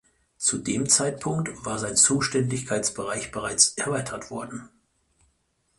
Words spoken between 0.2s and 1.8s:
Zu dem Zeitpunkt war